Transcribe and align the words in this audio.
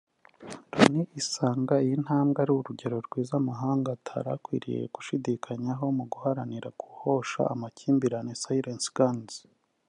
Loni 0.75 1.03
isanga 1.21 1.73
iyi 1.85 1.95
ntambwe 2.03 2.37
ari 2.43 2.51
urugero 2.55 2.95
rwiza 3.07 3.33
amahanga 3.41 3.87
atari 3.97 4.29
akwiye 4.35 4.79
gushidikanyaho 4.95 5.85
mu 5.97 6.05
guharanira 6.11 6.67
guhosha 6.79 7.41
amakimbirane 7.53 8.31
(Silencing 8.43 8.95
guns) 8.97 9.33